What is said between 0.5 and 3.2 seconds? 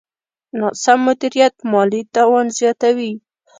ناسم مدیریت مالي تاوان زیاتوي.